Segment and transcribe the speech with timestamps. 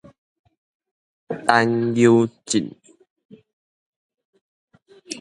[1.47, 2.73] 陳柔縉